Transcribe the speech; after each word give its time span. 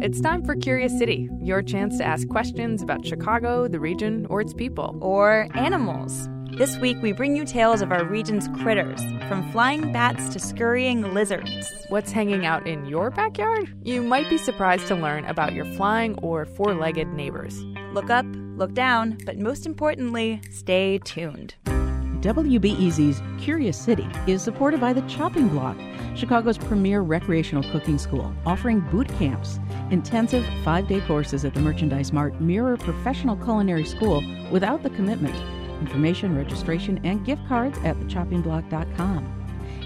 It's 0.00 0.20
time 0.20 0.44
for 0.44 0.56
Curious 0.56 0.96
City, 0.96 1.28
your 1.42 1.60
chance 1.60 1.98
to 1.98 2.04
ask 2.04 2.26
questions 2.28 2.82
about 2.82 3.04
Chicago, 3.04 3.68
the 3.68 3.80
region, 3.80 4.26
or 4.30 4.40
its 4.40 4.54
people. 4.54 4.98
Or 5.02 5.48
animals. 5.54 6.28
This 6.52 6.78
week, 6.78 6.96
we 7.02 7.12
bring 7.12 7.36
you 7.36 7.44
tales 7.44 7.82
of 7.82 7.92
our 7.92 8.04
region's 8.04 8.48
critters, 8.60 9.00
from 9.28 9.50
flying 9.52 9.92
bats 9.92 10.30
to 10.30 10.38
scurrying 10.38 11.12
lizards. 11.12 11.72
What's 11.90 12.10
hanging 12.10 12.46
out 12.46 12.66
in 12.66 12.86
your 12.86 13.10
backyard? 13.10 13.74
You 13.82 14.02
might 14.02 14.30
be 14.30 14.38
surprised 14.38 14.86
to 14.88 14.94
learn 14.94 15.26
about 15.26 15.52
your 15.52 15.66
flying 15.76 16.18
or 16.20 16.46
four 16.46 16.74
legged 16.74 17.08
neighbors. 17.08 17.62
Look 17.92 18.08
up, 18.08 18.24
look 18.56 18.72
down, 18.72 19.18
but 19.26 19.38
most 19.38 19.66
importantly, 19.66 20.40
stay 20.50 20.98
tuned. 21.04 21.54
WBEZ's 21.66 23.22
Curious 23.40 23.76
City 23.78 24.08
is 24.26 24.42
supported 24.42 24.80
by 24.80 24.92
the 24.92 25.02
Chopping 25.02 25.48
Block, 25.48 25.76
Chicago's 26.18 26.58
premier 26.58 27.00
recreational 27.02 27.62
cooking 27.70 27.96
school, 27.96 28.34
offering 28.44 28.80
boot 28.80 29.08
camps. 29.18 29.60
Intensive 29.90 30.44
five 30.64 30.88
day 30.88 31.00
courses 31.02 31.44
at 31.44 31.54
the 31.54 31.60
Merchandise 31.60 32.12
Mart 32.12 32.40
mirror 32.40 32.76
professional 32.76 33.36
culinary 33.36 33.84
school 33.84 34.22
without 34.50 34.82
the 34.82 34.90
commitment. 34.90 35.36
Information, 35.80 36.36
registration, 36.36 37.00
and 37.04 37.24
gift 37.24 37.46
cards 37.46 37.78
at 37.84 37.96
thechoppingblock.com. 37.96 39.34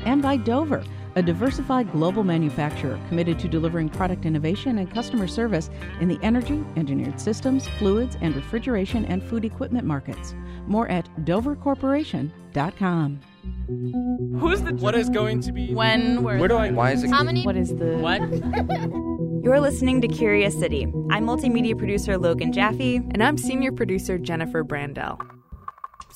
And 0.06 0.22
by 0.22 0.38
Dover, 0.38 0.82
a 1.14 1.22
diversified 1.22 1.92
global 1.92 2.24
manufacturer 2.24 2.98
committed 3.08 3.38
to 3.40 3.46
delivering 3.48 3.90
product 3.90 4.24
innovation 4.24 4.78
and 4.78 4.90
customer 4.90 5.28
service 5.28 5.68
in 6.00 6.08
the 6.08 6.18
energy, 6.22 6.64
engineered 6.76 7.20
systems, 7.20 7.68
fluids, 7.78 8.16
and 8.22 8.34
refrigeration 8.34 9.04
and 9.04 9.22
food 9.22 9.44
equipment 9.44 9.86
markets. 9.86 10.34
More 10.66 10.88
at 10.88 11.14
dovercorporation.com. 11.26 13.20
Who's 13.66 14.62
the. 14.62 14.74
What 14.74 14.94
is 14.94 15.08
going 15.08 15.40
to 15.42 15.52
be. 15.52 15.74
When, 15.74 16.22
where, 16.22 16.38
Where 16.38 16.48
do 16.48 16.56
I. 16.56 16.70
Why 16.70 16.92
is 16.92 17.02
it? 17.02 17.10
How 17.10 17.22
many? 17.22 17.44
what 17.44 17.56
is 17.56 17.74
the. 17.76 17.98
What? 17.98 18.20
You're 19.44 19.60
listening 19.60 20.00
to 20.02 20.08
Curious 20.08 20.58
City. 20.58 20.84
I'm 21.10 21.26
multimedia 21.26 21.76
producer 21.76 22.16
Logan 22.16 22.52
Jaffe. 22.52 22.96
And 22.96 23.22
I'm 23.22 23.36
senior 23.36 23.72
producer 23.72 24.18
Jennifer 24.18 24.62
Brandel. 24.62 25.20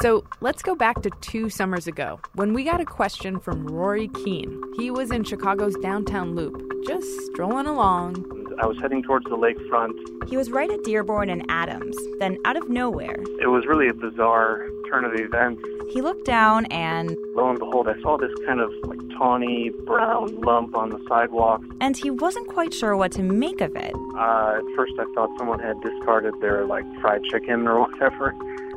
So 0.03 0.25
let's 0.41 0.63
go 0.63 0.75
back 0.75 1.01
to 1.03 1.11
two 1.23 1.49
summers 1.49 1.87
ago 1.87 2.21
when 2.35 2.53
we 2.53 2.65
got 2.65 2.81
a 2.81 2.85
question 2.85 3.41
from 3.41 3.67
Rory 3.67 4.09
Keene. 4.09 4.63
He 4.77 4.91
was 4.91 5.11
in 5.11 5.25
Chicago's 5.25 5.75
downtown 5.77 6.35
loop, 6.35 6.61
just 6.87 7.07
strolling 7.33 7.67
along. 7.67 8.25
I 8.61 8.67
was 8.67 8.79
heading 8.79 9.03
towards 9.03 9.25
the 9.27 9.37
lakefront. 9.37 10.29
He 10.29 10.37
was 10.37 10.51
right 10.51 10.71
at 10.71 10.83
Dearborn 10.85 11.31
and 11.31 11.45
Adams. 11.51 11.97
Then, 12.19 12.39
out 12.45 12.57
of 12.57 12.69
nowhere, 12.69 13.17
It 13.41 13.49
was 13.49 13.65
really 13.67 13.89
a 13.89 13.95
bizarre 13.95 14.67
turn 14.91 15.05
of 15.05 15.15
events. 15.15 15.63
he 15.91 16.01
looked 16.03 16.25
down 16.27 16.67
and 16.67 17.17
Lo 17.35 17.49
and 17.51 17.59
behold, 17.59 17.89
I 17.89 18.01
saw 18.03 18.17
this 18.19 18.31
kind 18.47 18.61
of 18.61 18.71
like 18.85 18.99
tawny 19.19 19.71
brown 19.87 20.41
lump 20.43 20.77
on 20.77 20.91
the 20.91 21.01
sidewalk. 21.09 21.63
and 21.81 21.97
he 21.97 22.11
wasn't 22.11 22.47
quite 22.49 22.73
sure 22.75 22.97
what 22.97 23.13
to 23.13 23.23
make 23.23 23.61
of 23.63 23.75
it. 23.77 23.95
Uh, 24.17 24.59
at 24.59 24.77
first, 24.77 24.93
I 24.99 25.05
thought 25.15 25.31
someone 25.39 25.59
had 25.59 25.81
discarded 25.83 26.35
their 26.41 26.65
like 26.67 26.85
fried 27.01 27.23
chicken 27.31 27.67
or 27.67 27.81
whatever. 27.89 28.35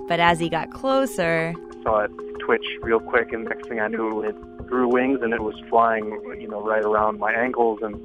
But 0.10 0.20
as 0.20 0.40
he 0.40 0.50
got 0.50 0.72
closer, 0.72 1.54
I 1.56 1.84
Saw 1.84 2.00
it 2.04 2.12
twitch 2.40 2.66
real 2.82 3.00
quick, 3.00 3.32
and 3.32 3.46
next 3.46 3.70
thing 3.70 3.80
I 3.80 3.88
knew, 3.88 4.22
it 4.24 4.36
grew 4.68 4.88
wings 4.88 5.20
and 5.22 5.34
it 5.34 5.42
was 5.42 5.56
flying, 5.70 6.06
you 6.40 6.48
know, 6.48 6.62
right 6.62 6.84
around 6.84 7.20
my 7.20 7.32
ankles 7.32 7.80
and 7.82 7.96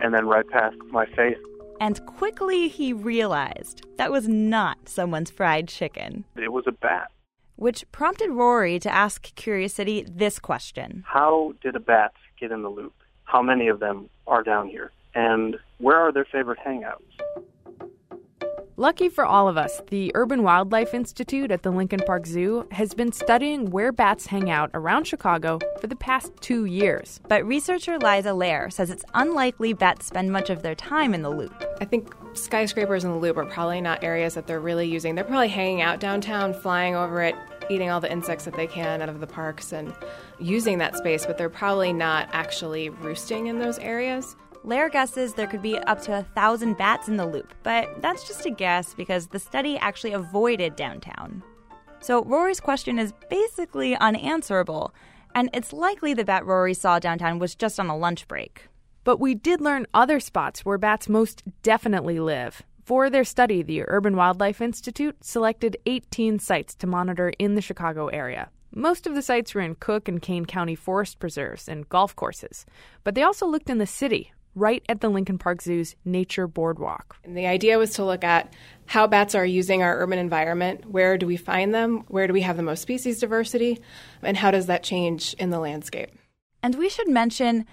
and 0.00 0.12
then 0.12 0.26
right 0.26 0.48
past 0.48 0.76
my 0.90 1.06
face. 1.06 1.38
and 1.80 2.04
quickly 2.06 2.66
he 2.68 2.92
realized 2.92 3.86
that 3.98 4.10
was 4.10 4.26
not 4.26 4.88
someone's 4.88 5.30
fried 5.30 5.68
chicken. 5.68 6.24
It 6.36 6.52
was 6.52 6.64
a 6.66 6.72
bat. 6.72 7.10
Which 7.56 7.84
prompted 7.92 8.30
Rory 8.30 8.78
to 8.80 8.90
ask 8.90 9.32
Curious 9.36 9.74
City 9.74 10.04
this 10.08 10.38
question. 10.40 11.04
How 11.06 11.52
did 11.62 11.76
a 11.76 11.80
bat 11.80 12.12
get 12.40 12.50
in 12.50 12.62
the 12.62 12.68
loop? 12.68 12.94
How 13.24 13.42
many 13.42 13.68
of 13.68 13.78
them 13.78 14.08
are 14.26 14.42
down 14.42 14.68
here? 14.68 14.90
And 15.14 15.56
where 15.78 15.98
are 15.98 16.12
their 16.12 16.24
favorite 16.24 16.58
hangouts? 16.58 17.12
Lucky 18.78 19.10
for 19.10 19.26
all 19.26 19.48
of 19.48 19.58
us, 19.58 19.82
the 19.90 20.10
Urban 20.14 20.42
Wildlife 20.42 20.94
Institute 20.94 21.50
at 21.50 21.62
the 21.62 21.70
Lincoln 21.70 22.00
Park 22.06 22.24
Zoo 22.24 22.66
has 22.70 22.94
been 22.94 23.12
studying 23.12 23.70
where 23.70 23.92
bats 23.92 24.24
hang 24.24 24.50
out 24.50 24.70
around 24.72 25.06
Chicago 25.06 25.58
for 25.78 25.88
the 25.88 25.96
past 25.96 26.32
two 26.40 26.64
years. 26.64 27.20
But 27.28 27.44
researcher 27.44 27.98
Liza 27.98 28.30
Lehrer 28.30 28.72
says 28.72 28.88
it's 28.88 29.04
unlikely 29.12 29.74
bats 29.74 30.06
spend 30.06 30.32
much 30.32 30.48
of 30.48 30.62
their 30.62 30.74
time 30.74 31.12
in 31.12 31.20
the 31.20 31.28
loop. 31.28 31.52
I 31.82 31.84
think 31.84 32.14
skyscrapers 32.32 33.04
in 33.04 33.10
the 33.10 33.18
loop 33.18 33.36
are 33.36 33.44
probably 33.44 33.82
not 33.82 34.02
areas 34.02 34.32
that 34.34 34.46
they're 34.46 34.58
really 34.58 34.88
using. 34.88 35.16
They're 35.16 35.24
probably 35.24 35.48
hanging 35.48 35.82
out 35.82 36.00
downtown, 36.00 36.54
flying 36.54 36.94
over 36.94 37.22
it, 37.22 37.34
eating 37.68 37.90
all 37.90 38.00
the 38.00 38.10
insects 38.10 38.46
that 38.46 38.54
they 38.54 38.66
can 38.66 39.02
out 39.02 39.10
of 39.10 39.20
the 39.20 39.26
parks 39.26 39.72
and 39.72 39.92
using 40.40 40.78
that 40.78 40.96
space, 40.96 41.26
but 41.26 41.36
they're 41.36 41.50
probably 41.50 41.92
not 41.92 42.30
actually 42.32 42.88
roosting 42.88 43.48
in 43.48 43.58
those 43.58 43.78
areas. 43.80 44.34
Lehrer 44.64 44.92
guesses 44.92 45.34
there 45.34 45.48
could 45.48 45.62
be 45.62 45.76
up 45.76 46.00
to 46.02 46.16
a 46.16 46.22
thousand 46.22 46.78
bats 46.78 47.08
in 47.08 47.16
the 47.16 47.26
loop, 47.26 47.52
but 47.64 48.00
that's 48.00 48.28
just 48.28 48.46
a 48.46 48.50
guess 48.50 48.94
because 48.94 49.26
the 49.26 49.40
study 49.40 49.76
actually 49.76 50.12
avoided 50.12 50.76
downtown. 50.76 51.42
So 52.00 52.22
Rory's 52.22 52.60
question 52.60 52.96
is 52.96 53.12
basically 53.28 53.96
unanswerable, 53.96 54.94
and 55.34 55.50
it's 55.52 55.72
likely 55.72 56.14
the 56.14 56.24
bat 56.24 56.46
Rory 56.46 56.74
saw 56.74 57.00
downtown 57.00 57.40
was 57.40 57.56
just 57.56 57.80
on 57.80 57.88
a 57.88 57.96
lunch 57.96 58.28
break. 58.28 58.68
But 59.02 59.18
we 59.18 59.34
did 59.34 59.60
learn 59.60 59.86
other 59.94 60.20
spots 60.20 60.64
where 60.64 60.78
bats 60.78 61.08
most 61.08 61.42
definitely 61.62 62.20
live. 62.20 62.62
For 62.84 63.10
their 63.10 63.24
study, 63.24 63.62
the 63.62 63.82
Urban 63.88 64.14
Wildlife 64.14 64.60
Institute 64.60 65.24
selected 65.24 65.76
18 65.86 66.38
sites 66.38 66.76
to 66.76 66.86
monitor 66.86 67.32
in 67.36 67.56
the 67.56 67.60
Chicago 67.60 68.06
area. 68.08 68.48
Most 68.72 69.08
of 69.08 69.16
the 69.16 69.22
sites 69.22 69.54
were 69.54 69.60
in 69.60 69.74
Cook 69.74 70.06
and 70.06 70.22
Kane 70.22 70.46
County 70.46 70.76
forest 70.76 71.18
preserves 71.18 71.68
and 71.68 71.88
golf 71.88 72.14
courses, 72.14 72.64
but 73.02 73.16
they 73.16 73.22
also 73.22 73.46
looked 73.46 73.68
in 73.68 73.78
the 73.78 73.86
city, 73.86 74.32
right 74.54 74.82
at 74.88 75.00
the 75.00 75.08
Lincoln 75.08 75.38
Park 75.38 75.62
Zoo's 75.62 75.96
Nature 76.04 76.46
Boardwalk. 76.46 77.16
And 77.24 77.36
the 77.36 77.46
idea 77.46 77.78
was 77.78 77.90
to 77.94 78.04
look 78.04 78.24
at 78.24 78.52
how 78.86 79.06
bats 79.06 79.34
are 79.34 79.46
using 79.46 79.82
our 79.82 79.98
urban 79.98 80.18
environment. 80.18 80.90
Where 80.90 81.16
do 81.16 81.26
we 81.26 81.36
find 81.36 81.74
them? 81.74 82.04
Where 82.08 82.26
do 82.26 82.32
we 82.32 82.42
have 82.42 82.56
the 82.56 82.62
most 82.62 82.82
species 82.82 83.20
diversity? 83.20 83.80
And 84.22 84.36
how 84.36 84.50
does 84.50 84.66
that 84.66 84.82
change 84.82 85.34
in 85.34 85.50
the 85.50 85.58
landscape? 85.58 86.10
And 86.62 86.74
we 86.74 86.88
should 86.88 87.08
mention 87.08 87.64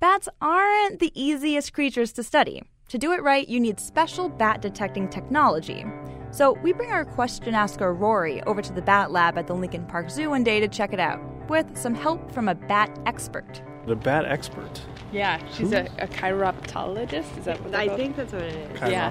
bats 0.00 0.28
aren't 0.40 1.00
the 1.00 1.12
easiest 1.20 1.72
creatures 1.72 2.12
to 2.12 2.22
study. 2.22 2.62
To 2.88 2.98
do 2.98 3.12
it 3.12 3.22
right, 3.22 3.48
you 3.48 3.58
need 3.58 3.80
special 3.80 4.28
bat 4.28 4.60
detecting 4.60 5.08
technology. 5.08 5.84
So 6.30 6.52
we 6.62 6.72
bring 6.72 6.90
our 6.90 7.04
question 7.04 7.54
asker 7.54 7.92
Rory 7.92 8.42
over 8.42 8.62
to 8.62 8.72
the 8.72 8.82
bat 8.82 9.10
lab 9.10 9.36
at 9.36 9.46
the 9.46 9.54
Lincoln 9.54 9.86
Park 9.86 10.10
Zoo 10.10 10.30
one 10.30 10.44
day 10.44 10.60
to 10.60 10.68
check 10.68 10.92
it 10.92 11.00
out, 11.00 11.20
with 11.48 11.76
some 11.76 11.94
help 11.94 12.32
from 12.32 12.48
a 12.48 12.54
bat 12.54 12.98
expert. 13.06 13.62
The 13.86 13.96
bat 13.96 14.24
expert. 14.24 14.80
Yeah, 15.12 15.40
she's 15.52 15.72
a, 15.72 15.86
a 15.98 16.06
chiroptologist. 16.06 17.36
Is 17.38 17.44
that 17.44 17.60
what 17.62 17.74
I 17.74 17.94
think 17.96 18.16
that's 18.16 18.32
what 18.32 18.42
it 18.42 18.54
is. 18.54 18.80
Yeah. 18.80 19.10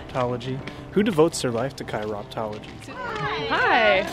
Who 0.91 1.03
devotes 1.03 1.41
their 1.41 1.51
life 1.51 1.75
to 1.77 1.83
chiroptology? 1.83 2.69
Hi. 2.89 4.09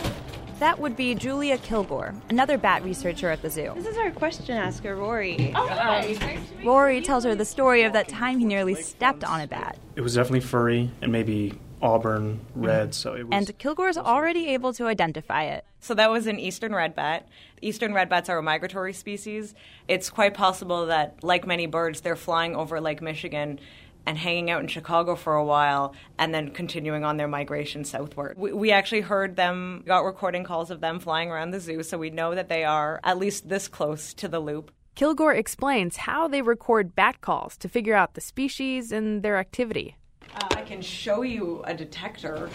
That 0.59 0.77
would 0.77 0.97
be 0.97 1.15
Julia 1.15 1.57
Kilgour, 1.57 2.13
another 2.29 2.57
bat 2.57 2.83
researcher 2.83 3.29
at 3.29 3.41
the 3.41 3.49
zoo. 3.49 3.71
This 3.75 3.87
is 3.87 3.97
our 3.97 4.11
question 4.11 4.57
asker, 4.57 4.93
Rory. 4.97 5.53
Oh, 5.55 5.67
hi. 5.67 6.37
Rory 6.65 7.01
tells 7.01 7.23
her 7.23 7.33
the 7.33 7.45
story 7.45 7.83
of 7.83 7.93
that 7.93 8.09
time 8.09 8.39
he 8.39 8.45
nearly 8.45 8.75
stepped 8.75 9.23
on 9.23 9.39
a 9.39 9.47
bat. 9.47 9.77
It 9.95 10.01
was 10.01 10.15
definitely 10.15 10.41
furry 10.41 10.91
and 11.01 11.13
maybe 11.13 11.57
auburn 11.81 12.41
red, 12.55 12.93
so 12.93 13.13
it 13.13 13.27
was. 13.27 13.31
And 13.31 13.57
Kilgour's 13.59 13.97
already 13.97 14.47
able 14.49 14.73
to 14.73 14.85
identify 14.85 15.43
it. 15.43 15.65
So 15.79 15.93
that 15.93 16.09
was 16.09 16.27
an 16.27 16.39
eastern 16.39 16.73
red 16.73 16.95
bat. 16.95 17.27
Eastern 17.61 17.93
red 17.93 18.09
bats 18.09 18.29
are 18.29 18.37
a 18.37 18.43
migratory 18.43 18.93
species. 18.93 19.55
It's 19.87 20.09
quite 20.09 20.33
possible 20.33 20.85
that, 20.87 21.23
like 21.23 21.47
many 21.47 21.65
birds, 21.65 22.01
they're 22.01 22.15
flying 22.15 22.55
over 22.55 22.81
Lake 22.81 23.01
Michigan 23.01 23.59
and 24.05 24.17
hanging 24.17 24.49
out 24.49 24.61
in 24.61 24.67
Chicago 24.67 25.15
for 25.15 25.35
a 25.35 25.45
while 25.45 25.93
and 26.17 26.33
then 26.33 26.49
continuing 26.49 27.03
on 27.03 27.17
their 27.17 27.27
migration 27.27 27.83
southward. 27.83 28.37
We, 28.37 28.53
we 28.53 28.71
actually 28.71 29.01
heard 29.01 29.35
them, 29.35 29.83
got 29.85 30.03
recording 30.03 30.43
calls 30.43 30.71
of 30.71 30.81
them 30.81 30.99
flying 30.99 31.29
around 31.29 31.51
the 31.51 31.59
zoo, 31.59 31.83
so 31.83 31.97
we 31.97 32.09
know 32.09 32.33
that 32.33 32.49
they 32.49 32.63
are 32.63 32.99
at 33.03 33.17
least 33.17 33.49
this 33.49 33.67
close 33.67 34.13
to 34.15 34.27
the 34.27 34.39
loop. 34.39 34.71
Kilgour 34.95 35.37
explains 35.37 35.97
how 35.97 36.27
they 36.27 36.41
record 36.41 36.95
bat 36.95 37.21
calls 37.21 37.55
to 37.57 37.69
figure 37.69 37.95
out 37.95 38.15
the 38.15 38.21
species 38.21 38.91
and 38.91 39.23
their 39.23 39.37
activity. 39.37 39.95
Uh, 40.39 40.47
I 40.51 40.61
can 40.61 40.81
show 40.81 41.21
you 41.21 41.61
a 41.65 41.73
detector. 41.73 42.49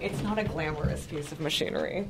It's 0.00 0.22
not 0.22 0.38
a 0.38 0.44
glamorous 0.44 1.06
piece 1.06 1.32
of 1.32 1.40
machinery. 1.40 2.06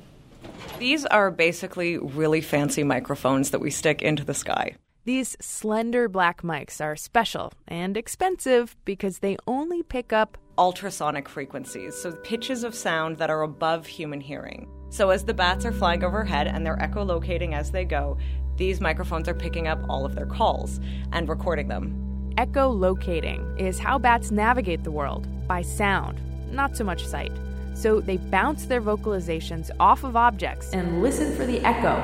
These 0.79 1.07
are 1.07 1.31
basically 1.31 1.99
really 1.99 2.41
fancy 2.41 2.85
microphones 2.85 3.51
that 3.51 3.61
we 3.61 3.71
stick 3.71 4.03
into 4.03 4.25
the 4.25 4.35
sky. 4.35 4.75
These 5.05 5.37
slender 5.41 6.09
black 6.09 6.43
mics 6.43 6.83
are 6.85 6.95
special 6.95 7.53
and 7.67 7.97
expensive 7.97 8.77
because 8.85 9.21
they 9.21 9.39
only 9.47 9.83
pick 9.83 10.13
up 10.13 10.37
ultrasonic 10.59 11.29
frequencies, 11.29 11.95
so 11.95 12.13
pitches 12.13 12.63
of 12.63 12.75
sound 12.75 13.17
that 13.17 13.31
are 13.31 13.43
above 13.43 13.87
human 13.87 14.21
hearing. 14.21 14.69
So 14.91 15.11
as 15.11 15.25
the 15.25 15.33
bats 15.33 15.65
are 15.65 15.73
flying 15.73 16.05
overhead 16.05 16.47
and 16.47 16.67
they're 16.67 16.77
echolocating 16.77 17.55
as 17.55 17.71
they 17.71 17.85
go, 17.85 18.19
these 18.57 18.81
microphones 18.81 19.29
are 19.29 19.35
picking 19.35 19.69
up 19.69 19.79
all 19.89 20.05
of 20.05 20.15
their 20.15 20.27
calls 20.27 20.81
and 21.13 21.29
recording 21.29 21.69
them. 21.69 22.08
Echolocating 22.38 23.61
is 23.61 23.81
how 23.81 23.99
bats 23.99 24.31
navigate 24.31 24.85
the 24.85 24.93
world 24.93 25.26
by 25.49 25.61
sound, 25.61 26.20
not 26.52 26.76
so 26.76 26.85
much 26.85 27.05
sight. 27.05 27.32
So 27.75 28.00
they 28.00 28.19
bounce 28.19 28.67
their 28.67 28.81
vocalizations 28.81 29.73
off 29.81 30.05
of 30.05 30.14
objects 30.14 30.73
and 30.73 31.02
listen 31.02 31.35
for 31.35 31.44
the 31.44 31.58
echo 31.67 32.00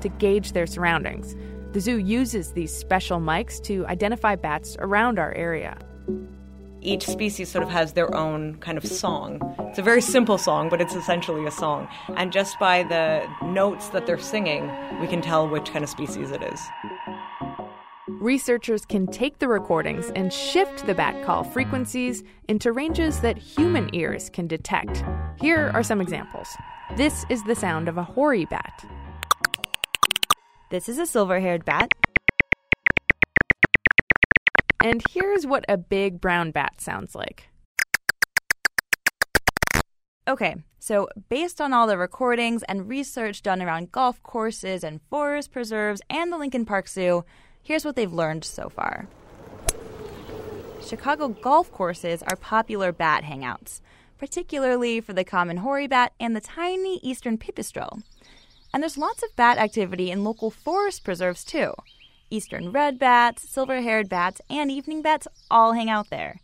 to 0.00 0.08
gauge 0.10 0.52
their 0.52 0.68
surroundings. 0.68 1.34
The 1.72 1.80
zoo 1.80 1.98
uses 1.98 2.52
these 2.52 2.72
special 2.72 3.18
mics 3.18 3.60
to 3.64 3.84
identify 3.86 4.36
bats 4.36 4.76
around 4.78 5.18
our 5.18 5.34
area. 5.34 5.76
Each 6.80 7.04
species 7.04 7.48
sort 7.48 7.64
of 7.64 7.70
has 7.70 7.94
their 7.94 8.14
own 8.14 8.58
kind 8.58 8.78
of 8.78 8.86
song. 8.86 9.40
It's 9.70 9.80
a 9.80 9.82
very 9.82 10.00
simple 10.00 10.38
song, 10.38 10.68
but 10.68 10.80
it's 10.80 10.94
essentially 10.94 11.44
a 11.46 11.50
song. 11.50 11.88
And 12.16 12.32
just 12.32 12.56
by 12.60 12.84
the 12.84 13.26
notes 13.44 13.88
that 13.88 14.06
they're 14.06 14.20
singing, 14.20 14.70
we 15.00 15.08
can 15.08 15.20
tell 15.20 15.48
which 15.48 15.72
kind 15.72 15.82
of 15.82 15.90
species 15.90 16.30
it 16.30 16.44
is. 16.44 16.60
Researchers 18.20 18.84
can 18.84 19.06
take 19.06 19.38
the 19.38 19.46
recordings 19.46 20.10
and 20.16 20.32
shift 20.32 20.84
the 20.86 20.94
bat 20.94 21.24
call 21.24 21.44
frequencies 21.44 22.24
into 22.48 22.72
ranges 22.72 23.20
that 23.20 23.38
human 23.38 23.94
ears 23.94 24.28
can 24.28 24.48
detect. 24.48 25.04
Here 25.40 25.70
are 25.72 25.84
some 25.84 26.00
examples. 26.00 26.48
This 26.96 27.24
is 27.30 27.44
the 27.44 27.54
sound 27.54 27.86
of 27.86 27.96
a 27.96 28.02
hoary 28.02 28.44
bat. 28.44 28.84
This 30.68 30.88
is 30.88 30.98
a 30.98 31.06
silver 31.06 31.38
haired 31.38 31.64
bat. 31.64 31.92
And 34.82 35.00
here's 35.10 35.46
what 35.46 35.64
a 35.68 35.76
big 35.76 36.20
brown 36.20 36.50
bat 36.50 36.80
sounds 36.80 37.14
like. 37.14 37.50
Okay, 40.26 40.56
so 40.80 41.08
based 41.28 41.60
on 41.60 41.72
all 41.72 41.86
the 41.86 41.96
recordings 41.96 42.64
and 42.64 42.88
research 42.88 43.42
done 43.42 43.62
around 43.62 43.92
golf 43.92 44.20
courses 44.24 44.82
and 44.82 45.00
forest 45.08 45.52
preserves 45.52 46.02
and 46.10 46.32
the 46.32 46.36
Lincoln 46.36 46.64
Park 46.64 46.88
Zoo, 46.88 47.24
here's 47.68 47.84
what 47.84 47.96
they've 47.96 48.14
learned 48.14 48.46
so 48.46 48.70
far. 48.70 49.06
Chicago 50.82 51.28
golf 51.28 51.70
courses 51.70 52.22
are 52.22 52.34
popular 52.34 52.92
bat 52.92 53.24
hangouts, 53.24 53.82
particularly 54.16 55.02
for 55.02 55.12
the 55.12 55.22
common 55.22 55.58
hoary 55.58 55.86
bat 55.86 56.14
and 56.18 56.34
the 56.34 56.40
tiny 56.40 56.98
eastern 57.02 57.36
pipistrelle. 57.36 58.02
And 58.72 58.82
there's 58.82 58.96
lots 58.96 59.22
of 59.22 59.36
bat 59.36 59.58
activity 59.58 60.10
in 60.10 60.24
local 60.24 60.50
forest 60.50 61.04
preserves 61.04 61.44
too. 61.44 61.74
Eastern 62.30 62.72
red 62.72 62.98
bats, 62.98 63.46
silver 63.46 63.82
haired 63.82 64.08
bats, 64.08 64.40
and 64.48 64.70
evening 64.70 65.02
bats 65.02 65.28
all 65.50 65.74
hang 65.74 65.90
out 65.90 66.08
there. 66.08 66.40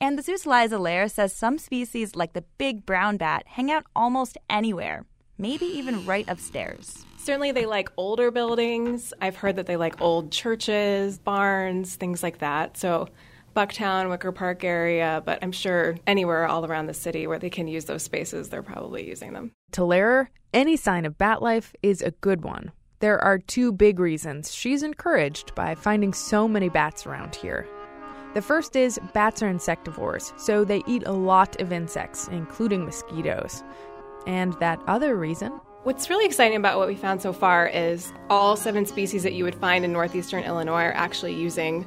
And 0.00 0.18
the 0.18 0.22
zoo's 0.22 0.44
Liza 0.44 0.76
Lehrer 0.76 1.08
says 1.08 1.32
some 1.32 1.58
species, 1.58 2.16
like 2.16 2.32
the 2.32 2.44
big 2.58 2.84
brown 2.84 3.16
bat, 3.16 3.44
hang 3.46 3.70
out 3.70 3.84
almost 3.94 4.38
anywhere, 4.50 5.06
maybe 5.38 5.66
even 5.66 6.06
right 6.06 6.24
upstairs. 6.28 7.04
Certainly, 7.16 7.52
they 7.52 7.66
like 7.66 7.90
older 7.96 8.30
buildings. 8.30 9.12
I've 9.20 9.36
heard 9.36 9.56
that 9.56 9.66
they 9.66 9.76
like 9.76 10.00
old 10.00 10.30
churches, 10.30 11.18
barns, 11.18 11.96
things 11.96 12.22
like 12.22 12.38
that. 12.38 12.76
So, 12.76 13.08
Bucktown, 13.54 14.10
Wicker 14.10 14.32
Park 14.32 14.64
area, 14.64 15.22
but 15.24 15.38
I'm 15.40 15.52
sure 15.52 15.96
anywhere 16.06 16.46
all 16.46 16.66
around 16.66 16.86
the 16.86 16.94
city 16.94 17.26
where 17.26 17.38
they 17.38 17.50
can 17.50 17.68
use 17.68 17.84
those 17.84 18.02
spaces, 18.02 18.48
they're 18.48 18.62
probably 18.62 19.08
using 19.08 19.32
them. 19.32 19.52
To 19.72 19.82
Lehrer, 19.82 20.26
any 20.52 20.76
sign 20.76 21.06
of 21.06 21.16
bat 21.16 21.40
life 21.40 21.74
is 21.82 22.02
a 22.02 22.10
good 22.10 22.42
one. 22.42 22.72
There 22.98 23.18
are 23.22 23.38
two 23.38 23.72
big 23.72 24.00
reasons 24.00 24.52
she's 24.52 24.82
encouraged 24.82 25.54
by 25.54 25.74
finding 25.74 26.12
so 26.12 26.48
many 26.48 26.68
bats 26.68 27.06
around 27.06 27.36
here. 27.36 27.66
The 28.34 28.42
first 28.42 28.74
is 28.74 28.98
bats 29.12 29.42
are 29.42 29.52
insectivores, 29.52 30.38
so 30.38 30.64
they 30.64 30.82
eat 30.86 31.04
a 31.06 31.12
lot 31.12 31.60
of 31.60 31.72
insects, 31.72 32.28
including 32.28 32.84
mosquitoes. 32.84 33.62
And 34.26 34.54
that 34.60 34.80
other 34.86 35.16
reason? 35.16 35.52
What's 35.84 36.08
really 36.08 36.24
exciting 36.24 36.56
about 36.56 36.78
what 36.78 36.88
we 36.88 36.94
found 36.94 37.20
so 37.20 37.32
far 37.32 37.66
is 37.66 38.12
all 38.30 38.56
seven 38.56 38.86
species 38.86 39.22
that 39.22 39.34
you 39.34 39.44
would 39.44 39.54
find 39.54 39.84
in 39.84 39.92
northeastern 39.92 40.42
Illinois 40.42 40.84
are 40.84 40.94
actually 40.94 41.34
using 41.34 41.86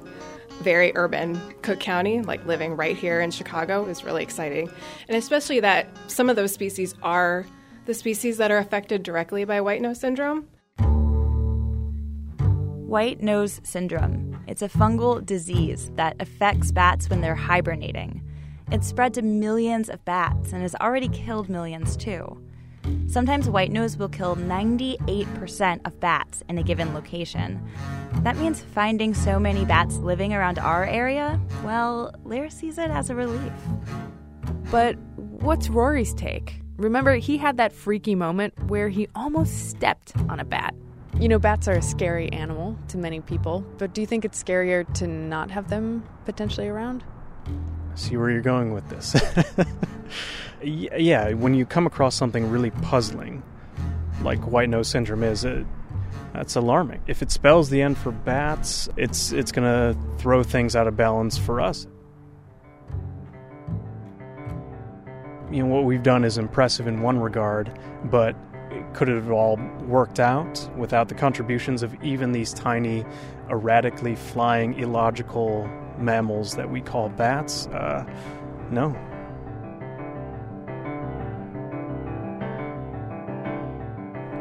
very 0.61 0.91
urban 0.95 1.39
Cook 1.61 1.79
County, 1.79 2.21
like 2.21 2.45
living 2.45 2.75
right 2.75 2.95
here 2.95 3.21
in 3.21 3.31
Chicago, 3.31 3.85
is 3.85 4.03
really 4.03 4.23
exciting. 4.23 4.69
And 5.07 5.17
especially 5.17 5.59
that 5.61 5.87
some 6.07 6.29
of 6.29 6.35
those 6.35 6.51
species 6.51 6.93
are 7.01 7.45
the 7.85 7.93
species 7.93 8.37
that 8.37 8.51
are 8.51 8.57
affected 8.57 9.01
directly 9.01 9.45
by 9.45 9.61
white 9.61 9.81
nose 9.81 9.99
syndrome. 9.99 10.47
White 12.87 13.21
nose 13.21 13.61
syndrome. 13.63 14.43
It's 14.47 14.61
a 14.61 14.69
fungal 14.69 15.25
disease 15.25 15.91
that 15.95 16.15
affects 16.19 16.71
bats 16.71 17.09
when 17.09 17.21
they're 17.21 17.35
hibernating. 17.35 18.23
It's 18.69 18.85
spread 18.85 19.13
to 19.13 19.21
millions 19.21 19.89
of 19.89 20.03
bats 20.03 20.51
and 20.51 20.61
has 20.61 20.75
already 20.75 21.07
killed 21.07 21.47
millions 21.47 21.95
too. 21.95 22.37
Sometimes 23.07 23.49
white 23.49 23.71
nose 23.71 23.95
will 23.95 24.09
kill 24.09 24.35
98% 24.35 25.85
of 25.85 25.97
bats 26.01 26.43
in 26.49 26.57
a 26.57 26.63
given 26.63 26.93
location. 26.93 27.65
That 28.23 28.35
means 28.35 28.61
finding 28.61 29.13
so 29.13 29.39
many 29.39 29.63
bats 29.63 29.97
living 29.97 30.33
around 30.33 30.59
our 30.59 30.83
area, 30.83 31.39
well, 31.63 32.13
Lehrer 32.25 32.51
sees 32.51 32.77
it 32.77 32.89
as 32.89 33.09
a 33.09 33.15
relief. 33.15 33.53
But 34.69 34.97
what's 35.15 35.69
Rory's 35.69 36.13
take? 36.13 36.61
Remember, 36.75 37.15
he 37.15 37.37
had 37.37 37.55
that 37.57 37.71
freaky 37.71 38.15
moment 38.15 38.53
where 38.67 38.89
he 38.89 39.07
almost 39.15 39.69
stepped 39.69 40.11
on 40.27 40.41
a 40.41 40.45
bat. 40.45 40.75
You 41.19 41.29
know, 41.29 41.39
bats 41.39 41.69
are 41.69 41.77
a 41.77 41.81
scary 41.81 42.29
animal 42.33 42.77
to 42.89 42.97
many 42.97 43.21
people, 43.21 43.61
but 43.77 43.93
do 43.93 44.01
you 44.01 44.07
think 44.07 44.25
it's 44.25 44.41
scarier 44.43 44.91
to 44.95 45.07
not 45.07 45.51
have 45.51 45.69
them 45.69 46.03
potentially 46.25 46.67
around? 46.67 47.05
See 47.97 48.15
where 48.15 48.29
you're 48.29 48.41
going 48.41 48.73
with 48.73 48.87
this. 48.89 49.15
yeah, 50.63 51.33
when 51.33 51.55
you 51.55 51.65
come 51.65 51.87
across 51.87 52.13
something 52.13 52.51
really 52.51 52.69
puzzling, 52.69 53.41
like 54.21 54.39
white 54.41 54.69
nose 54.69 54.87
syndrome 54.87 55.23
is, 55.23 55.43
it, 55.43 55.65
that's 56.31 56.55
alarming. 56.55 57.01
If 57.07 57.23
it 57.23 57.31
spells 57.31 57.71
the 57.71 57.81
end 57.81 57.97
for 57.97 58.11
bats, 58.11 58.87
it's 58.97 59.31
it's 59.31 59.51
going 59.51 59.65
to 59.65 59.99
throw 60.19 60.43
things 60.43 60.75
out 60.75 60.85
of 60.85 60.95
balance 60.95 61.39
for 61.39 61.59
us. 61.59 61.87
You 65.51 65.63
know 65.63 65.73
what 65.73 65.85
we've 65.85 66.03
done 66.03 66.23
is 66.23 66.37
impressive 66.37 66.85
in 66.85 67.01
one 67.01 67.17
regard, 67.19 67.79
but 68.11 68.35
could 68.93 69.09
it 69.09 69.15
have 69.15 69.31
all 69.31 69.57
worked 69.87 70.19
out 70.19 70.69
without 70.77 71.09
the 71.09 71.15
contributions 71.15 71.81
of 71.81 71.95
even 72.03 72.31
these 72.31 72.53
tiny, 72.53 73.03
erratically 73.49 74.15
flying, 74.15 74.77
illogical 74.77 75.67
mammals 75.99 76.55
that 76.55 76.69
we 76.69 76.81
call 76.81 77.09
bats? 77.09 77.67
Uh, 77.67 78.05
no. 78.69 78.95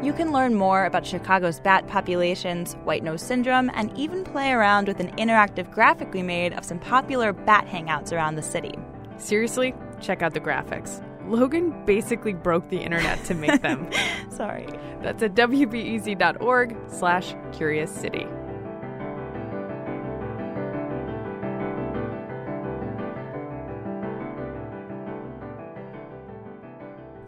You 0.03 0.13
can 0.13 0.31
learn 0.31 0.53
more 0.53 0.85
about 0.85 1.05
Chicago's 1.05 1.59
bat 1.59 1.87
populations, 1.87 2.75
white 2.85 3.03
nose 3.03 3.21
syndrome, 3.21 3.69
and 3.73 3.91
even 3.97 4.23
play 4.23 4.51
around 4.51 4.87
with 4.87 4.99
an 4.99 5.13
interactive 5.17 5.69
graphic 5.71 6.13
we 6.13 6.21
made 6.21 6.53
of 6.53 6.63
some 6.63 6.79
popular 6.79 7.33
bat 7.33 7.67
hangouts 7.67 8.13
around 8.13 8.35
the 8.35 8.41
city. 8.41 8.75
Seriously, 9.17 9.73
check 9.99 10.21
out 10.21 10.33
the 10.33 10.39
graphics. 10.39 11.03
Logan 11.27 11.73
basically 11.85 12.33
broke 12.33 12.69
the 12.69 12.77
internet 12.77 13.23
to 13.25 13.33
make 13.33 13.61
them. 13.61 13.89
Sorry. 14.29 14.67
That's 15.01 15.21
at 15.23 15.33
wbez.org 15.33 16.77
slash 16.87 17.35
curious 17.51 17.91
city. 17.91 18.25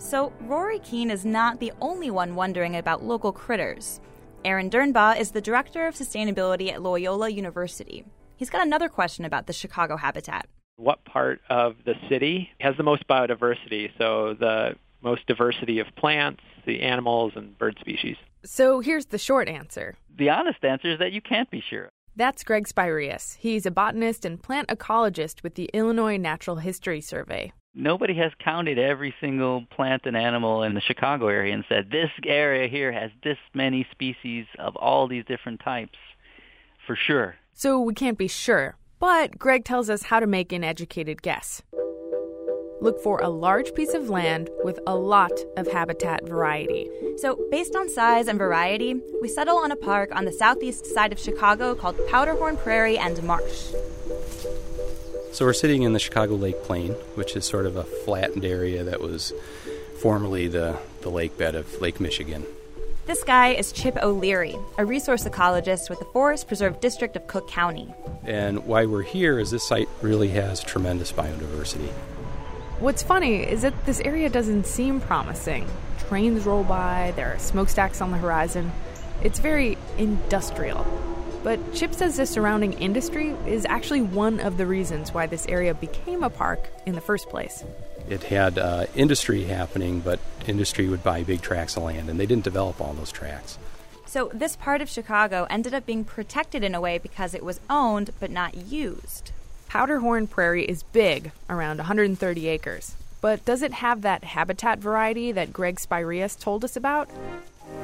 So, 0.10 0.34
Rory 0.42 0.80
Keene 0.80 1.12
is 1.12 1.24
not 1.24 1.60
the 1.60 1.72
only 1.82 2.10
one 2.10 2.34
wondering 2.34 2.76
about 2.76 3.04
local 3.04 3.32
critters. 3.32 4.02
Aaron 4.44 4.68
Durnbaugh 4.68 5.20
is 5.20 5.30
the 5.30 5.40
Director 5.40 5.86
of 5.86 5.94
Sustainability 5.94 6.72
at 6.74 6.82
Loyola 6.82 7.30
University. 7.30 8.04
He's 8.36 8.50
got 8.50 8.66
another 8.66 8.90
question 8.90 9.24
about 9.24 9.46
the 9.46 9.54
Chicago 9.54 9.98
habitat. 9.98 10.48
What 10.78 11.06
part 11.06 11.42
of 11.52 11.76
the 11.86 11.94
city 12.10 12.50
has 12.60 12.76
the 12.76 12.82
most 12.82 13.08
biodiversity? 13.08 13.92
So, 14.00 14.34
the 14.34 14.78
most 15.04 15.28
diversity 15.28 15.78
of 15.78 15.86
plants, 15.96 16.42
the 16.66 16.82
animals, 16.82 17.34
and 17.36 17.56
bird 17.60 17.78
species. 17.80 18.16
So, 18.44 18.80
here's 18.80 19.06
the 19.06 19.20
short 19.20 19.48
answer. 19.48 19.96
The 20.18 20.32
honest 20.32 20.66
answer 20.66 20.92
is 20.92 20.98
that 20.98 21.12
you 21.12 21.22
can't 21.22 21.52
be 21.52 21.62
sure. 21.70 21.92
That's 22.16 22.44
Greg 22.44 22.68
Spyreas. 22.68 23.38
He's 23.38 23.68
a 23.68 23.72
botanist 23.72 24.26
and 24.26 24.42
plant 24.42 24.70
ecologist 24.70 25.44
with 25.44 25.54
the 25.54 25.70
Illinois 25.72 26.18
Natural 26.18 26.56
History 26.56 27.00
Survey. 27.00 27.54
Nobody 27.76 28.16
has 28.16 28.32
counted 28.44 28.80
every 28.80 29.14
single 29.22 29.64
plant 29.70 30.04
and 30.06 30.18
animal 30.18 30.64
in 30.64 30.74
the 30.74 30.82
Chicago 30.82 31.28
area 31.28 31.54
and 31.54 31.64
said, 31.70 31.92
this 31.92 32.10
area 32.26 32.68
here 32.68 32.92
has 32.92 33.12
this 33.24 33.38
many 33.54 33.88
species 33.92 34.48
of 34.58 34.76
all 34.76 35.08
these 35.08 35.24
different 35.26 35.60
types, 35.60 35.98
for 36.88 36.96
sure. 36.96 37.36
So 37.54 37.80
we 37.80 37.94
can't 37.94 38.18
be 38.18 38.28
sure, 38.28 38.76
but 39.00 39.38
Greg 39.38 39.66
tells 39.66 39.90
us 39.90 40.04
how 40.04 40.20
to 40.20 40.26
make 40.26 40.52
an 40.52 40.64
educated 40.64 41.22
guess. 41.22 41.62
Look 42.82 43.00
for 43.04 43.20
a 43.20 43.30
large 43.30 43.76
piece 43.76 43.94
of 43.94 44.10
land 44.10 44.50
with 44.64 44.80
a 44.88 44.96
lot 44.96 45.34
of 45.58 45.68
habitat 45.68 46.28
variety. 46.28 46.90
So, 47.18 47.38
based 47.52 47.76
on 47.76 47.90
size 47.90 48.30
and 48.30 48.40
variety, 48.40 48.96
we 49.22 49.28
settle 49.28 49.58
on 49.58 49.72
a 49.74 49.76
park 49.76 50.16
on 50.16 50.24
the 50.24 50.32
southeast 50.32 50.86
side 50.86 51.12
of 51.12 51.20
Chicago 51.20 51.76
called 51.76 51.98
Powderhorn 52.08 52.56
Prairie 52.56 52.98
and 52.98 53.22
Marsh. 53.24 53.74
So, 55.32 55.46
we're 55.46 55.54
sitting 55.54 55.84
in 55.84 55.94
the 55.94 56.00
Chicago 56.00 56.36
Lake 56.36 56.64
Plain, 56.64 56.92
which 57.16 57.36
is 57.36 57.46
sort 57.46 57.66
of 57.66 57.76
a 57.76 57.84
flattened 57.84 58.44
area 58.44 58.84
that 58.84 59.00
was 59.00 59.32
formerly 60.02 60.48
the, 60.48 60.78
the 61.02 61.10
lake 61.10 61.38
bed 61.38 61.56
of 61.56 61.80
Lake 61.80 62.00
Michigan. 62.00 62.46
This 63.06 63.24
guy 63.24 63.50
is 63.50 63.72
Chip 63.72 63.98
O'Leary, 64.04 64.56
a 64.78 64.86
resource 64.86 65.24
ecologist 65.24 65.90
with 65.90 66.00
the 66.00 66.06
Forest 66.06 66.48
Preserve 66.48 66.80
District 66.80 67.16
of 67.16 67.26
Cook 67.28 67.48
County. 67.48 67.94
And 68.24 68.66
why 68.66 68.86
we're 68.86 69.02
here 69.02 69.40
is 69.40 69.50
this 69.50 69.68
site 69.68 69.90
really 70.02 70.30
has 70.30 70.64
tremendous 70.64 71.12
biodiversity. 71.12 71.90
What's 72.80 73.02
funny 73.02 73.44
is 73.44 73.64
that 73.64 73.86
this 73.86 74.00
area 74.02 74.30
doesn't 74.30 74.66
seem 74.66 75.02
promising. 75.02 75.68
Trains 76.08 76.46
roll 76.46 76.64
by, 76.64 77.14
there 77.16 77.34
are 77.34 77.40
smokestacks 77.40 78.00
on 78.00 78.12
the 78.12 78.18
horizon, 78.18 78.72
It's 79.22 79.40
very 79.40 79.78
industrial. 79.98 80.86
But 81.44 81.74
Chip 81.74 81.94
says 81.94 82.18
the 82.18 82.26
surrounding 82.26 82.74
industry 82.74 83.36
is 83.48 83.66
actually 83.66 84.02
one 84.02 84.40
of 84.42 84.58
the 84.58 84.66
reasons 84.66 85.14
why 85.14 85.26
this 85.26 85.46
area 85.48 85.74
became 85.74 86.24
a 86.24 86.30
park 86.30 86.70
in 86.86 86.96
the 86.96 87.02
first 87.02 87.30
place. 87.30 87.64
It 88.10 88.24
had 88.24 88.58
uh, 88.58 88.88
industry 88.96 89.46
happening, 89.46 90.02
but 90.02 90.20
industry 90.48 90.90
would 90.90 91.04
buy 91.04 91.24
big 91.24 91.42
tracts 91.42 91.78
of 91.78 91.84
land, 91.84 92.10
and 92.10 92.20
they 92.20 92.26
didn't 92.26 92.44
develop 92.44 92.82
all 92.82 92.94
those 92.94 93.12
tracts. 93.12 93.58
So, 94.06 94.32
this 94.34 94.56
part 94.56 94.82
of 94.82 94.90
Chicago 94.90 95.46
ended 95.50 95.74
up 95.74 95.86
being 95.86 96.04
protected 96.04 96.64
in 96.64 96.74
a 96.74 96.82
way 96.82 96.98
because 96.98 97.36
it 97.36 97.46
was 97.46 97.60
owned 97.70 98.10
but 98.20 98.32
not 98.32 98.56
used. 98.56 99.32
Powderhorn 99.70 100.28
Prairie 100.28 100.66
is 100.66 100.82
big, 100.82 101.32
around 101.48 101.78
130 101.78 102.48
acres. 102.48 102.96
But 103.22 103.46
does 103.46 103.62
it 103.62 103.74
have 103.74 104.02
that 104.02 104.24
habitat 104.24 104.80
variety 104.80 105.32
that 105.34 105.54
Greg 105.54 105.80
Spyreas 105.80 106.40
told 106.40 106.66
us 106.66 106.76
about? 106.76 107.08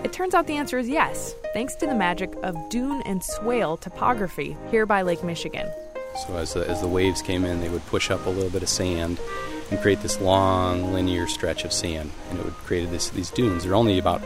It 0.03 0.13
turns 0.13 0.33
out 0.33 0.47
the 0.47 0.57
answer 0.57 0.77
is 0.77 0.87
yes, 0.87 1.33
thanks 1.53 1.75
to 1.75 1.87
the 1.87 1.95
magic 1.95 2.33
of 2.43 2.55
dune 2.69 3.01
and 3.03 3.23
swale 3.23 3.77
topography 3.77 4.55
here 4.69 4.85
by 4.85 5.01
Lake 5.01 5.23
Michigan. 5.23 5.67
So 6.27 6.37
as 6.37 6.53
the, 6.53 6.69
as 6.69 6.81
the 6.81 6.87
waves 6.87 7.21
came 7.21 7.43
in, 7.43 7.59
they 7.59 7.69
would 7.69 7.85
push 7.87 8.11
up 8.11 8.25
a 8.25 8.29
little 8.29 8.49
bit 8.49 8.63
of 8.63 8.69
sand 8.69 9.19
and 9.71 9.79
create 9.79 10.01
this 10.01 10.21
long 10.21 10.93
linear 10.93 11.27
stretch 11.27 11.65
of 11.65 11.73
sand, 11.73 12.11
and 12.29 12.39
it 12.39 12.45
would 12.45 12.53
create 12.53 12.91
this, 12.91 13.09
these 13.09 13.31
dunes. 13.31 13.63
They're 13.63 13.75
only 13.75 13.97
about 13.97 14.21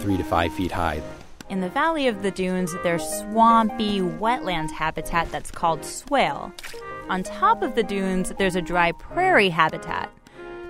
three 0.00 0.16
to 0.16 0.24
five 0.24 0.52
feet 0.54 0.72
high. 0.72 1.02
In 1.50 1.60
the 1.60 1.68
valley 1.68 2.06
of 2.06 2.22
the 2.22 2.30
dunes, 2.30 2.74
there's 2.82 3.02
swampy 3.02 4.00
wetlands 4.00 4.70
habitat 4.70 5.30
that's 5.32 5.50
called 5.50 5.84
swale. 5.84 6.52
On 7.08 7.22
top 7.22 7.62
of 7.62 7.74
the 7.74 7.82
dunes, 7.82 8.32
there's 8.38 8.54
a 8.54 8.62
dry 8.62 8.92
prairie 8.92 9.48
habitat. 9.48 10.10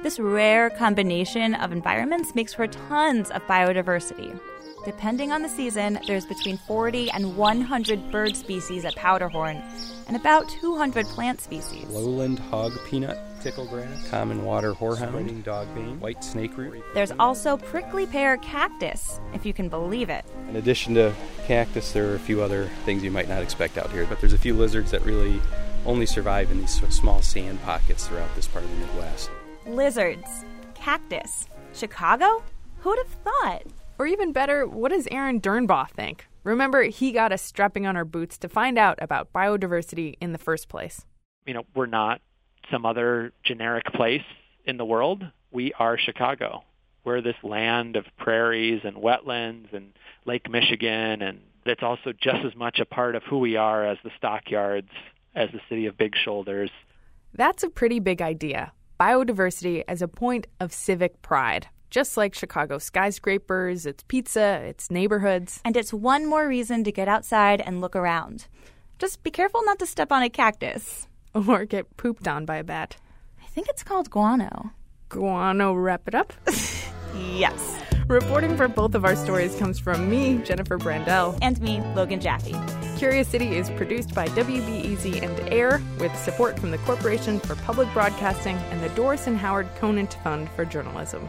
This 0.01 0.21
rare 0.21 0.71
combination 0.71 1.57
of 1.57 1.73
environments 1.73 2.33
makes 2.33 2.55
for 2.55 2.69
tons 2.69 3.33
of 3.33 3.43
biodiversity. 3.43 4.39
Depending 4.85 5.33
on 5.33 5.43
the 5.43 5.49
season, 5.49 5.99
there's 6.07 6.25
between 6.25 6.57
40 6.57 7.11
and 7.11 7.37
100 7.37 8.13
bird 8.13 8.37
species 8.37 8.85
at 8.85 8.95
Powderhorn 8.95 9.61
and 10.07 10.17
about 10.17 10.49
200 10.49 11.05
plant 11.07 11.41
species. 11.41 11.85
Lowland 11.89 12.39
hog 12.39 12.79
peanut, 12.87 13.19
ticklegrass, 13.41 14.09
common 14.09 14.45
water 14.45 14.73
horehound, 14.73 15.09
spreading 15.09 15.43
dogbane, 15.43 15.99
white 15.99 16.23
snake 16.23 16.55
snakeroot. 16.55 16.81
There's 16.95 17.13
also 17.19 17.57
prickly 17.57 18.07
pear 18.07 18.37
cactus, 18.37 19.19
if 19.35 19.45
you 19.45 19.53
can 19.53 19.69
believe 19.69 20.11
it. 20.11 20.25
In 20.49 20.55
addition 20.55 20.95
to 20.95 21.13
cactus, 21.49 21.91
there 21.91 22.13
are 22.13 22.15
a 22.15 22.21
few 22.21 22.41
other 22.41 22.71
things 22.85 23.03
you 23.03 23.11
might 23.11 23.29
not 23.29 23.43
expect 23.43 23.77
out 23.77 23.91
here, 23.91 24.07
but 24.07 24.21
there's 24.21 24.33
a 24.33 24.39
few 24.39 24.55
lizards 24.55 24.93
that 24.93 25.03
really 25.03 25.41
only 25.85 26.07
survive 26.07 26.53
in 26.53 26.61
these 26.61 26.81
small 26.89 27.21
sand 27.21 27.61
pockets 27.63 28.07
throughout 28.07 28.33
this 28.37 28.47
part 28.47 28.65
of 28.65 28.71
the 28.71 28.77
Midwest. 28.77 29.29
Lizards, 29.69 30.47
cactus, 30.75 31.47
Chicago? 31.75 32.43
Who'd 32.79 32.99
have 32.99 33.09
thought? 33.23 33.63
Or 33.99 34.07
even 34.07 34.33
better, 34.33 34.67
what 34.67 34.93
does 34.93 35.07
Aaron 35.11 35.43
Durnbaugh 35.43 35.91
think? 35.91 36.27
Remember, 36.43 36.85
he 36.85 37.13
got 37.13 37.33
us 37.33 37.43
strapping 37.43 37.87
on 37.87 37.95
our 37.95 38.07
boots 38.07 38.39
to 38.39 38.49
find 38.49 38.79
out 38.79 38.99
about 39.03 39.31
biodiversity 39.33 40.15
in 40.23 40.33
the 40.33 40.39
first 40.39 40.69
place. 40.69 41.05
You 41.47 41.53
know, 41.53 41.65
we're 41.75 41.85
not 41.85 42.23
some 42.71 42.87
other 42.87 43.33
generic 43.45 43.85
place 43.93 44.23
in 44.65 44.79
the 44.79 44.87
world. 44.87 45.25
We 45.51 45.75
are 45.79 45.99
Chicago. 45.99 46.65
We're 47.05 47.21
this 47.21 47.37
land 47.43 47.97
of 47.97 48.07
prairies 48.17 48.81
and 48.85 48.97
wetlands 48.97 49.75
and 49.75 49.93
Lake 50.25 50.49
Michigan, 50.51 51.21
and 51.21 51.41
it's 51.67 51.83
also 51.83 52.13
just 52.19 52.45
as 52.47 52.55
much 52.57 52.79
a 52.79 52.87
part 52.87 53.17
of 53.17 53.23
who 53.25 53.39
we 53.39 53.57
are 53.57 53.85
as 53.85 53.99
the 54.03 54.11
stockyards, 54.17 54.89
as 55.35 55.51
the 55.53 55.61
city 55.69 55.85
of 55.85 55.99
big 55.99 56.15
shoulders. 56.17 56.71
That's 57.35 57.63
a 57.63 57.69
pretty 57.69 58.01
big 58.01 58.23
idea. 58.23 58.73
Biodiversity 58.99 59.85
as 59.89 60.03
a 60.03 60.09
point 60.09 60.47
of 60.61 60.73
civic 60.73 61.23
pride 61.23 61.69
just 61.91 62.17
like 62.17 62.35
Chicago 62.35 62.79
skyscrapers, 62.79 63.87
its 63.87 64.03
pizza, 64.05 64.61
its 64.65 64.91
neighborhoods. 64.91 65.61
And 65.65 65.77
it's 65.77 65.93
one 65.93 66.27
more 66.27 66.47
reason 66.47 66.85
to 66.85 66.93
get 66.93 67.09
outside 67.09 67.61
and 67.61 67.81
look 67.81 67.97
around. 67.97 68.47
Just 68.99 69.23
be 69.23 69.31
careful 69.31 69.63
not 69.65 69.79
to 69.79 69.87
step 69.87 70.13
on 70.13 70.23
a 70.23 70.31
cactus. 70.31 71.09
Or 71.35 71.65
get 71.65 71.97
pooped 71.97 72.27
on 72.27 72.45
by 72.45 72.57
a 72.57 72.65
bat. 72.65 72.97
I 73.43 73.47
think 73.47 73.69
it's 73.69 73.83
called 73.83 74.11
guano. 74.11 74.73
Guano, 75.09 75.73
wrap 75.73 76.09
it 76.09 76.15
up? 76.15 76.33
yes. 77.17 77.81
Reporting 78.09 78.57
for 78.57 78.69
both 78.69 78.95
of 78.95 79.05
our 79.05 79.17
stories 79.17 79.55
comes 79.57 79.79
from 79.79 80.11
me, 80.11 80.39
Jennifer 80.39 80.79
Brandel. 80.79 81.39
And 81.43 81.61
me, 81.61 81.81
Logan 81.95 82.21
Jaffe. 82.21 82.55
Curious 82.99 83.29
City 83.29 83.55
is 83.55 83.71
produced 83.71 84.13
by 84.13 84.27
WBEZ 84.27 85.23
and 85.23 85.53
AIR 85.53 85.81
with 86.01 86.13
support 86.17 86.59
from 86.59 86.73
the 86.73 86.79
Corporation 86.79 87.39
for 87.39 87.55
Public 87.55 87.87
Broadcasting 87.93 88.57
and 88.73 88.83
the 88.83 88.89
Doris 88.97 89.29
and 89.29 89.39
Howard 89.39 89.69
Conant 89.77 90.15
Fund 90.25 90.51
for 90.57 90.65
Journalism. 90.65 91.29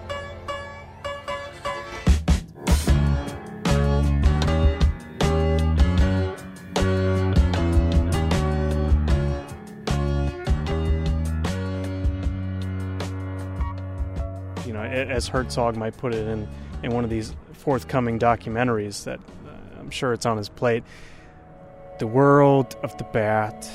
You 14.66 14.74
know, 14.74 14.82
as 14.82 15.28
Herzog 15.28 15.76
might 15.76 15.96
put 15.96 16.16
it 16.16 16.28
in, 16.28 16.48
in 16.82 16.96
one 16.96 17.04
of 17.04 17.12
these 17.12 17.36
forthcoming 17.54 18.18
documentaries 18.18 19.04
that 19.04 19.20
uh, 19.20 19.80
I'm 19.80 19.92
sure 19.92 20.14
it's 20.14 20.26
on 20.26 20.38
his 20.38 20.50
plate. 20.50 20.84
The 22.00 22.08
world 22.08 22.78
of 22.82 22.98
the 22.98 23.04
bat, 23.04 23.70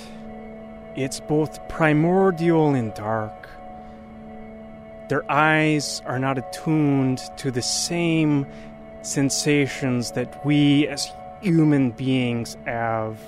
it's 0.97 1.21
both 1.21 1.69
primordial 1.69 2.75
and 2.75 2.95
dark. 2.95 3.49
Their 5.11 5.31
eyes 5.31 6.01
are 6.07 6.19
not 6.19 6.39
attuned 6.39 7.19
to 7.37 7.51
the 7.51 7.61
same 7.61 8.47
sensations 9.03 10.13
that 10.13 10.45
we 10.47 10.89
as 10.89 11.13
human 11.43 11.91
beings 11.91 12.57
have, 12.65 13.19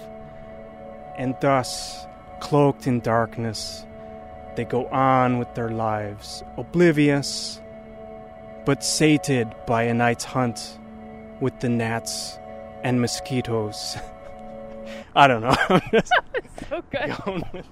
and 1.19 1.37
thus, 1.43 2.07
cloaked 2.41 2.87
in 2.87 3.01
darkness, 3.01 3.85
they 4.55 4.65
go 4.65 4.87
on 4.87 5.39
with 5.39 5.55
their 5.55 5.69
lives, 5.69 6.43
oblivious 6.57 7.61
but 8.65 8.83
sated 8.83 9.55
by 9.67 9.83
a 9.83 9.93
night's 9.93 10.25
hunt 10.25 10.79
with 11.41 11.61
the 11.61 11.69
gnats 11.69 12.39
and 12.83 13.01
mosquitoes. 13.01 13.99
I 15.17 15.27
don't 15.27 15.41
know. 15.41 15.57
so 16.69 16.83
good. 16.91 17.17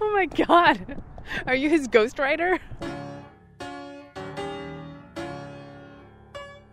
Oh 0.00 0.12
my 0.12 0.26
god. 0.26 1.00
Are 1.46 1.54
you 1.54 1.68
his 1.70 1.86
ghostwriter? 1.86 2.58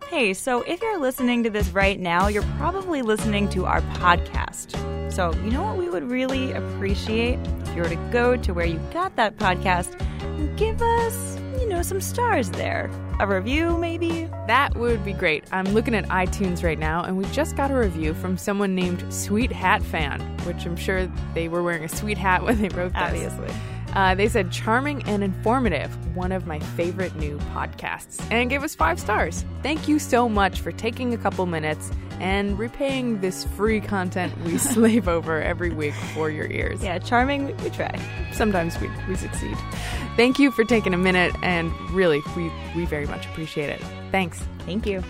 Hey, 0.08 0.34
so 0.34 0.62
if 0.62 0.80
you're 0.80 0.98
listening 0.98 1.44
to 1.44 1.50
this 1.50 1.68
right 1.70 2.00
now, 2.00 2.26
you're 2.26 2.42
probably 2.56 3.02
listening 3.02 3.48
to 3.50 3.66
our 3.66 3.82
podcast. 3.82 4.72
So, 5.12 5.32
you 5.44 5.50
know 5.50 5.62
what 5.62 5.76
we 5.76 5.88
would 5.88 6.04
really 6.04 6.52
appreciate? 6.52 7.38
If 7.62 7.76
you 7.76 7.82
were 7.82 7.88
to 7.88 8.10
go 8.10 8.36
to 8.36 8.54
where 8.54 8.66
you 8.66 8.78
got 8.92 9.14
that 9.16 9.36
podcast 9.36 10.00
and 10.20 10.56
give 10.58 10.80
us, 10.82 11.38
you 11.60 11.65
know, 11.68 11.82
some 11.82 12.00
stars 12.00 12.50
there 12.50 12.90
a 13.18 13.26
review, 13.26 13.78
maybe? 13.78 14.28
That 14.46 14.76
would 14.76 15.04
be 15.04 15.12
great. 15.12 15.44
I'm 15.50 15.64
looking 15.72 15.94
at 15.94 16.04
iTunes 16.08 16.62
right 16.62 16.78
now, 16.78 17.02
and 17.02 17.16
we 17.16 17.24
just 17.26 17.56
got 17.56 17.70
a 17.70 17.74
review 17.74 18.12
from 18.12 18.36
someone 18.36 18.74
named 18.74 19.10
Sweet 19.12 19.50
Hat 19.50 19.82
Fan, 19.82 20.20
which 20.44 20.66
I'm 20.66 20.76
sure 20.76 21.06
they 21.34 21.48
were 21.48 21.62
wearing 21.62 21.84
a 21.84 21.88
sweet 21.88 22.18
hat 22.18 22.42
when 22.44 22.60
they 22.60 22.68
wrote 22.68 22.92
this. 22.92 23.02
Obviously. 23.02 23.48
Uh, 23.94 24.14
they 24.14 24.28
said 24.28 24.52
charming 24.52 25.02
and 25.04 25.24
informative, 25.24 25.90
one 26.14 26.30
of 26.30 26.46
my 26.46 26.58
favorite 26.58 27.16
new 27.16 27.38
podcasts, 27.54 28.22
and 28.30 28.50
gave 28.50 28.62
us 28.62 28.74
five 28.74 29.00
stars. 29.00 29.42
Thank 29.62 29.88
you 29.88 29.98
so 29.98 30.28
much 30.28 30.60
for 30.60 30.70
taking 30.70 31.14
a 31.14 31.16
couple 31.16 31.46
minutes 31.46 31.90
and 32.20 32.58
repaying 32.58 33.20
this 33.22 33.44
free 33.44 33.80
content 33.80 34.36
we 34.42 34.58
slave 34.58 35.08
over 35.08 35.42
every 35.42 35.70
week 35.70 35.94
for 36.12 36.28
your 36.28 36.46
ears. 36.50 36.82
Yeah, 36.82 36.98
charming, 36.98 37.56
we 37.62 37.70
try. 37.70 37.98
Sometimes 38.32 38.78
we, 38.80 38.90
we 39.08 39.16
succeed. 39.16 39.56
Thank 40.14 40.38
you 40.38 40.50
for 40.50 40.64
taking 40.64 40.92
a 40.92 40.98
minute, 40.98 41.34
and 41.42 41.55
really, 41.90 42.22
we, 42.36 42.50
we 42.74 42.84
very 42.84 43.06
much 43.06 43.26
appreciate 43.26 43.70
it. 43.70 43.80
Thanks. 44.10 44.42
Thank 44.60 44.86
you. 44.86 45.02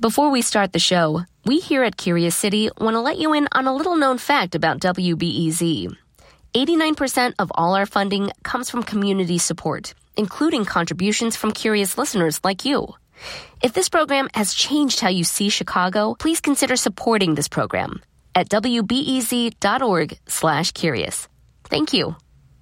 Before 0.00 0.30
we 0.30 0.42
start 0.42 0.72
the 0.72 0.78
show, 0.78 1.24
we 1.44 1.58
here 1.58 1.82
at 1.82 1.96
Curious 1.96 2.36
City 2.36 2.70
want 2.78 2.94
to 2.94 3.00
let 3.00 3.18
you 3.18 3.34
in 3.34 3.48
on 3.50 3.66
a 3.66 3.74
little 3.74 3.96
known 3.96 4.16
fact 4.16 4.54
about 4.54 4.78
WBEZ. 4.80 5.92
89% 6.54 7.34
of 7.38 7.50
all 7.54 7.74
our 7.74 7.84
funding 7.84 8.30
comes 8.42 8.70
from 8.70 8.84
community 8.84 9.38
support, 9.38 9.94
including 10.16 10.64
contributions 10.64 11.36
from 11.36 11.52
curious 11.52 11.98
listeners 11.98 12.40
like 12.44 12.64
you. 12.64 12.94
If 13.62 13.72
this 13.72 13.88
program 13.88 14.28
has 14.34 14.54
changed 14.54 15.00
how 15.00 15.08
you 15.08 15.24
see 15.24 15.48
Chicago, 15.48 16.14
please 16.18 16.40
consider 16.40 16.76
supporting 16.76 17.34
this 17.34 17.48
program 17.48 18.02
at 18.34 18.48
wbez.org 18.48 20.18
slash 20.26 20.72
curious. 20.72 21.28
Thank 21.64 21.92
you. 21.92 22.16